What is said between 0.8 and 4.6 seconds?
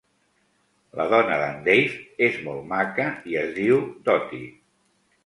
La dona d'en Dave és molt maca i es diu Dottie.